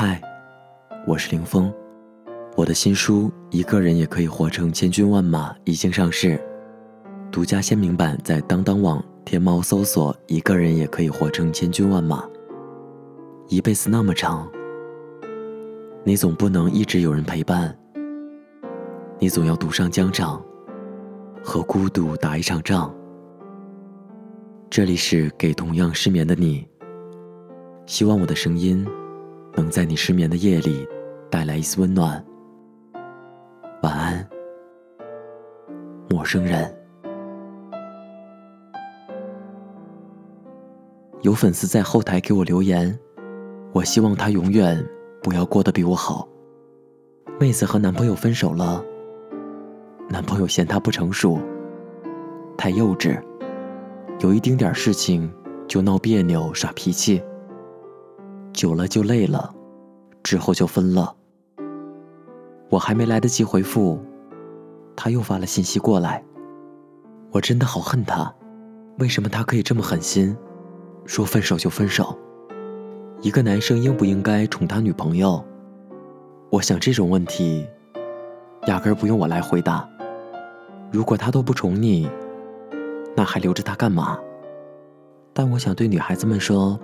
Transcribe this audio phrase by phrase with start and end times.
[0.00, 0.22] 嗨，
[1.08, 1.74] 我是林峰，
[2.54, 6.40] 我的新书《一个人也可以活成千军万马》已经上市，
[7.32, 12.24] 独家签名版在当当网、天猫搜索“一个人也可以活成千军万马”。
[13.50, 14.48] 一辈子那么长，
[16.04, 17.76] 你总不能一直有人陪伴，
[19.18, 20.40] 你总要独上疆场，
[21.42, 22.94] 和孤独打一场仗。
[24.70, 26.64] 这里是给同样失眠的你，
[27.84, 28.86] 希望我的声音。
[29.58, 30.86] 能在你失眠的夜里
[31.28, 32.24] 带来一丝温暖。
[33.82, 34.24] 晚安，
[36.08, 36.72] 陌生人。
[41.22, 42.96] 有粉丝在后台给我留言，
[43.72, 44.80] 我希望他永远
[45.24, 46.28] 不要过得比我好。
[47.40, 48.80] 妹子和男朋友分手了，
[50.08, 51.36] 男朋友嫌她不成熟，
[52.56, 53.20] 太幼稚，
[54.20, 55.28] 有一丁点事情
[55.66, 57.20] 就闹别扭耍脾气。
[58.58, 59.54] 久了就累了，
[60.24, 61.14] 之后就分了。
[62.68, 64.00] 我还没来得及回复，
[64.96, 66.24] 他又发了信息过来。
[67.30, 68.34] 我真的好恨他，
[68.98, 70.36] 为什么他可以这么狠心，
[71.04, 72.18] 说分手就分手？
[73.20, 75.40] 一个男生应不应该宠他女朋友？
[76.50, 77.64] 我想这种问题，
[78.66, 79.88] 压根儿不用我来回答。
[80.90, 82.10] 如果他都不宠你，
[83.16, 84.18] 那还留着他干嘛？
[85.32, 86.76] 但我想对女孩子们说。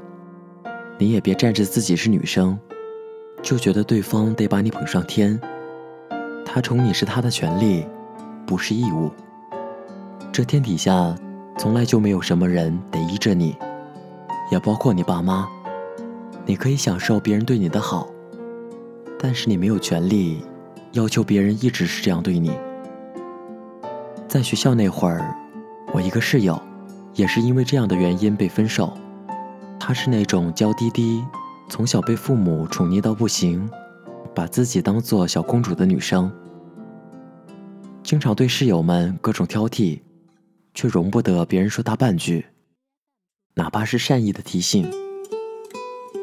[0.99, 2.59] 你也别仗着自己是女生，
[3.43, 5.39] 就觉得对方得把你捧上天。
[6.47, 7.85] 他宠你是他的权利，
[8.47, 9.11] 不是义务。
[10.33, 11.15] 这天底下
[11.59, 13.57] 从来就没有什么人得依着你，
[14.53, 15.49] 也包括你爸妈。
[16.47, 18.07] 你可以享受别人对你的好，
[19.19, 20.45] 但是你没有权利
[20.93, 22.53] 要求别人一直是这样对你。
[24.29, 25.35] 在学校那会儿，
[25.93, 26.61] 我一个室友
[27.15, 28.93] 也是因为这样的原因被分手。
[29.79, 31.23] 她是那种娇滴滴，
[31.69, 33.69] 从小被父母宠溺到不行，
[34.35, 36.33] 把自己当做小公主的女生，
[38.03, 40.01] 经常对室友们各种挑剔，
[40.73, 42.47] 却容不得别人说她半句，
[43.55, 44.91] 哪怕是善意的提醒。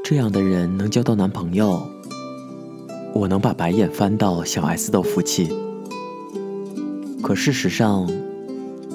[0.03, 1.81] 这样的人能交到男朋友，
[3.13, 5.47] 我能把白眼翻到小 S 都服气。
[7.21, 8.09] 可事实上，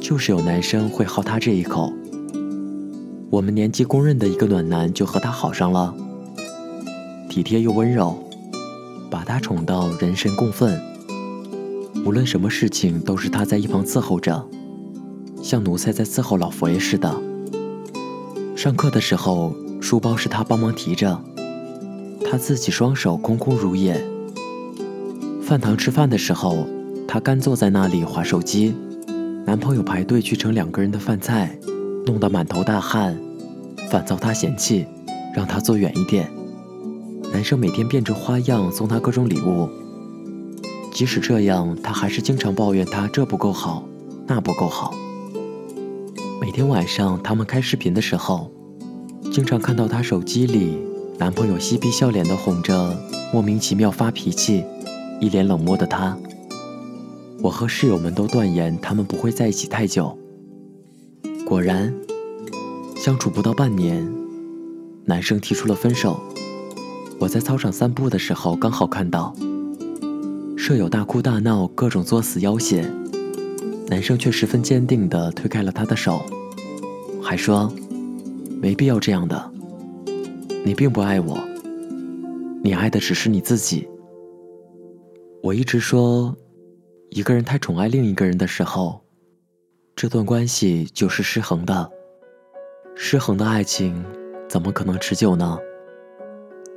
[0.01, 1.93] 就是有男生会好她这一口。
[3.37, 5.95] 我们年级公认的一个暖男就和他好上了，
[7.29, 8.17] 体贴又温柔，
[9.11, 10.81] 把他宠到人神共愤。
[12.07, 14.43] 无论什么事情都是他在一旁伺候着，
[15.43, 17.15] 像奴才在伺候老佛爷似的。
[18.57, 21.23] 上课的时候，书包是他帮忙提着，
[22.25, 24.03] 他自己双手空空如也。
[25.43, 26.67] 饭堂吃饭的时候，
[27.07, 28.75] 他干坐在那里划手机，
[29.45, 31.59] 男朋友排队去盛两个人的饭菜。
[32.07, 33.19] 弄得满头大汗，
[33.91, 34.87] 反遭他嫌弃，
[35.35, 36.31] 让他坐远一点。
[37.33, 39.69] 男生每天变着花样送她各种礼物，
[40.93, 43.85] 即使这样，他还是经常抱怨他这不够好，
[44.27, 44.95] 那不够好。
[46.41, 48.51] 每天晚上他们开视频的时候，
[49.33, 50.79] 经常看到他手机里
[51.19, 52.97] 男朋友嬉皮笑脸的哄着
[53.33, 54.65] 莫名其妙发脾气、
[55.21, 56.17] 一脸冷漠的他。
[57.43, 60.17] 我和室友们都断言他们不会在一起太久。
[61.47, 61.93] 果然，
[63.07, 64.05] 相处不到半年，
[65.05, 66.21] 男生提出了分手。
[67.21, 69.33] 我在操场散步的时候，刚好看到
[70.57, 72.83] 舍友大哭大闹，各种作死要挟，
[73.87, 76.21] 男生却十分坚定地推开了他的手，
[77.23, 77.73] 还说
[78.61, 79.53] ：“没必要这样的，
[80.65, 81.39] 你并不爱我，
[82.65, 83.87] 你爱的只是你自己。”
[85.45, 86.37] 我一直说，
[87.11, 89.01] 一个人太宠爱另一个人的时候。
[89.95, 91.89] 这段关系就是失衡的，
[92.99, 94.03] 失衡的爱情
[94.49, 95.59] 怎么可能持久呢？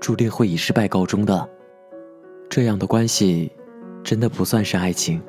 [0.02, 1.50] 注定会以失败告终的。
[2.50, 3.50] 这样的关系
[4.04, 5.22] 真的不算是爱情，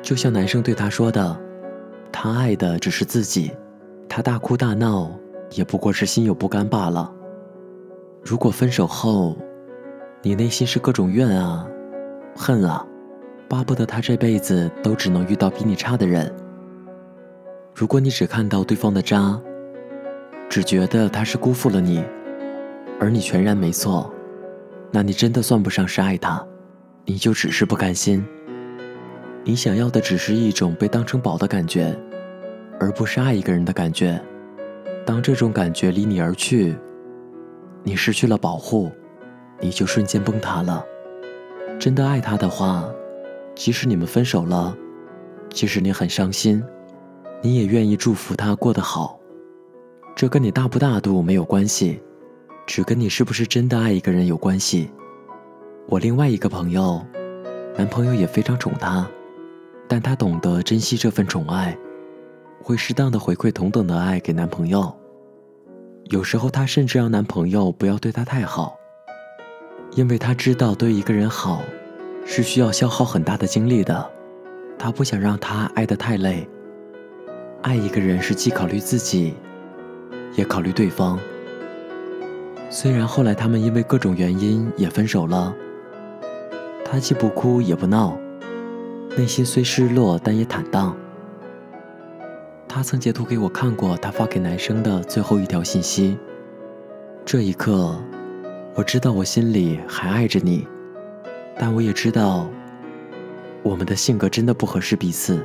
[0.00, 1.38] 就像男生对她说的，
[2.10, 3.52] 他爱的只是自己，
[4.08, 5.10] 他大哭大闹
[5.50, 7.12] 也不过是心有不甘罢了。
[8.24, 9.36] 如果分手后，
[10.22, 11.68] 你内心是各种怨啊、
[12.34, 12.84] 恨啊，
[13.50, 16.34] 巴不得他这辈子都只能遇到比你差的人。
[17.74, 19.38] 如果你只看到对方的渣，
[20.48, 22.04] 只觉得他是辜负了你，
[23.00, 24.12] 而你全然没错，
[24.90, 26.44] 那你真的算不上是爱他，
[27.04, 28.24] 你就只是不甘心。
[29.44, 31.96] 你想要的只是一种被当成宝的感觉，
[32.80, 34.20] 而不是爱一个人的感觉。
[35.04, 36.76] 当这种感觉离你而去，
[37.84, 38.90] 你失去了保护，
[39.60, 40.84] 你就瞬间崩塌了。
[41.78, 42.88] 真的爱他的话，
[43.54, 44.76] 即使你们分手了，
[45.50, 46.62] 即使你很伤心。
[47.42, 49.20] 你也愿意祝福他过得好，
[50.16, 52.00] 这跟你大不大度没有关系，
[52.66, 54.90] 只跟你是不是真的爱一个人有关系。
[55.88, 57.04] 我另外一个朋友，
[57.76, 59.06] 男朋友也非常宠她，
[59.86, 61.76] 但她懂得珍惜这份宠爱，
[62.62, 64.90] 会适当的回馈同等的爱给男朋友。
[66.04, 68.74] 有时候她甚至让男朋友不要对她太好，
[69.96, 71.60] 因为她知道对一个人好，
[72.24, 74.10] 是需要消耗很大的精力的。
[74.78, 76.48] 她不想让他爱得太累。
[77.60, 79.34] 爱一个人是既考虑自己，
[80.36, 81.18] 也考虑对方。
[82.70, 85.54] 虽然后来他们因为各种原因也分手了，
[86.84, 88.16] 他既不哭也不闹，
[89.16, 90.96] 内心虽失落，但也坦荡。
[92.68, 96.18] 他曾截图给我看过他发给男生的最后一条信息。
[97.24, 97.96] 这一刻，
[98.74, 100.66] 我知道我心里还爱着你，
[101.58, 102.48] 但我也知道，
[103.62, 105.38] 我们的性格真的不合适彼此，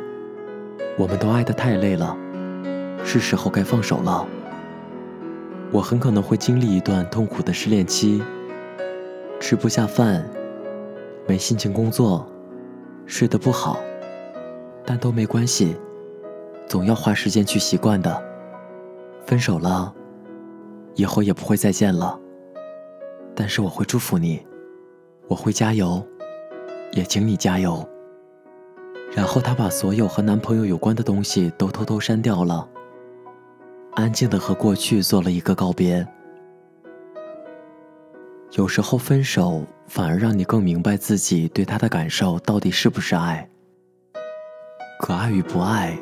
[0.97, 2.17] 我们都爱得太累了，
[3.05, 4.27] 是时候该放手了。
[5.71, 8.21] 我很可能会经历一段痛苦的失恋期，
[9.39, 10.29] 吃不下饭，
[11.25, 12.27] 没心情工作，
[13.05, 13.79] 睡得不好，
[14.85, 15.77] 但都没关系，
[16.67, 18.21] 总要花时间去习惯的。
[19.25, 19.93] 分手了，
[20.95, 22.19] 以后也不会再见了，
[23.33, 24.45] 但是我会祝福你，
[25.29, 26.05] 我会加油，
[26.91, 27.87] 也请你加油。
[29.15, 32.67] 然后她把所有和男朋友有关的东西都偷偷删掉了。
[33.93, 36.07] 安静的和过去做了一个告别。
[38.53, 43.47] 有时候分手反而让你更明白自己对他的感受到底是不是爱。
[44.99, 45.97] 可爱与不爱，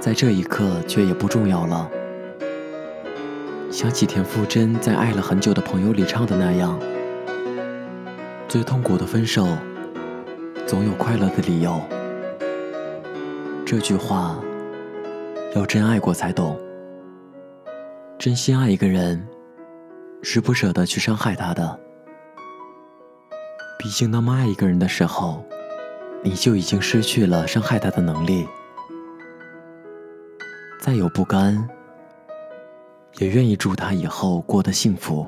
[0.00, 1.90] 在这一刻却也不重要了。
[3.70, 6.78] 想起田馥甄在《爱了很久的朋友》里唱的那样
[8.48, 9.46] ：“最痛苦的分手，
[10.66, 11.80] 总有快乐的理由。”
[13.66, 14.38] 这句话，
[15.54, 16.58] 要真爱过才懂。
[18.18, 19.28] 真心爱一个人，
[20.22, 21.78] 是不舍得去伤害他的。
[23.78, 25.44] 毕竟，那么爱一个人的时候，
[26.22, 28.48] 你就已经失去了伤害他的能力。
[30.80, 31.68] 再有不甘，
[33.18, 35.26] 也愿意祝他以后过得幸福。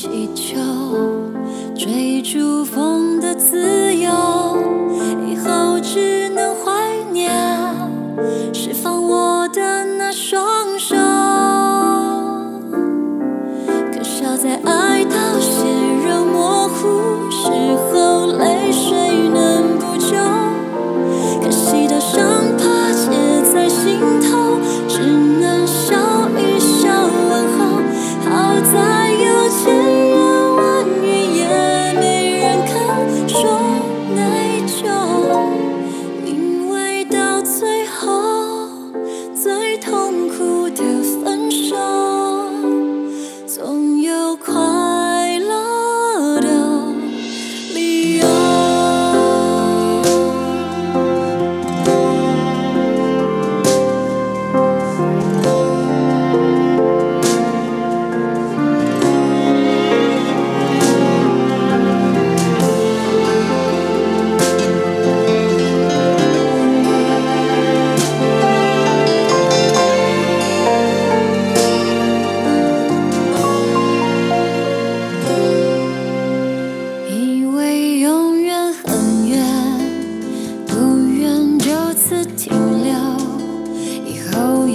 [0.00, 0.56] 我像气球，
[1.74, 3.89] 追逐风的自由，
[40.40, 40.89] écouter.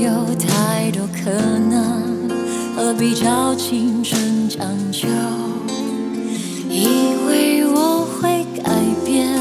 [0.02, 2.30] 有太多可能
[2.76, 5.08] 何必找青春将就
[6.70, 8.70] 以为我会改
[9.06, 9.40] 变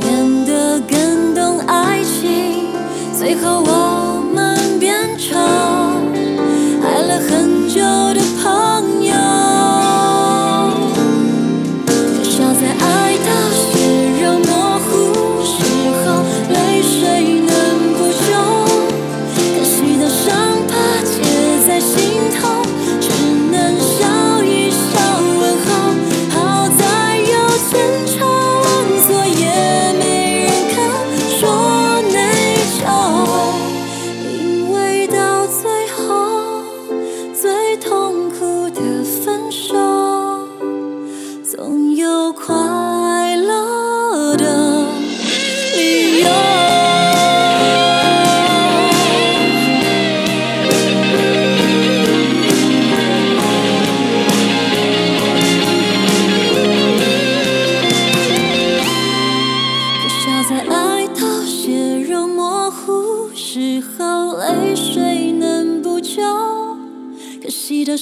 [0.00, 2.66] 变得更懂爱情
[3.16, 3.77] 最后我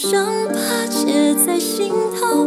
[0.09, 2.47] 伤疤结在心头，